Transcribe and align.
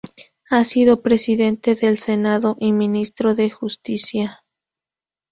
Ha 0.49 0.63
sido 0.63 1.03
presidente 1.03 1.75
del 1.75 1.95
Senado 1.99 2.55
y 2.59 2.73
ministro 2.73 3.35
de 3.35 3.51
Justicia. 3.51 4.41